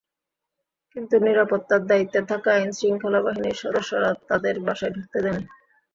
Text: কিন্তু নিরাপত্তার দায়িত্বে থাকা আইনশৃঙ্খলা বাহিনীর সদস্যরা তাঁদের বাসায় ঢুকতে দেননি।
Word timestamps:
কিন্তু 0.95 1.15
নিরাপত্তার 1.25 1.81
দায়িত্বে 1.87 2.19
থাকা 2.31 2.49
আইনশৃঙ্খলা 2.53 3.19
বাহিনীর 3.21 3.61
সদস্যরা 3.63 4.09
তাঁদের 4.29 4.55
বাসায় 4.65 4.93
ঢুকতে 4.95 5.17
দেননি। 5.23 5.47